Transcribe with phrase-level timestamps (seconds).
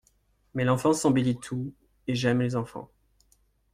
[0.55, 1.75] Mais l'enfance embellit tout,
[2.07, 2.89] et j'aime les enfants.